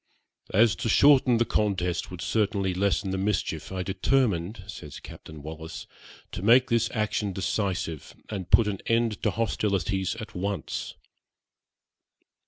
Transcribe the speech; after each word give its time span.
'As 0.51 0.75
to 0.77 0.89
shorten 0.89 1.37
the 1.37 1.45
contest 1.45 2.09
would 2.09 2.21
certainly 2.23 2.73
lessen 2.73 3.11
the 3.11 3.19
mischief, 3.19 3.71
I 3.71 3.83
determined,' 3.83 4.63
says 4.65 4.99
Captain 4.99 5.43
Wallis, 5.43 5.85
'to 6.31 6.41
make 6.41 6.71
this 6.71 6.89
action 6.91 7.33
decisive, 7.33 8.15
and 8.27 8.49
put 8.49 8.67
an 8.67 8.79
end 8.87 9.21
to 9.21 9.29
hostilities 9.29 10.15
at 10.15 10.33
once.' 10.33 10.95